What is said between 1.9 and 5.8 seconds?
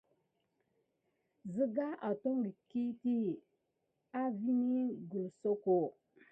àton kik à vini gəlsoko.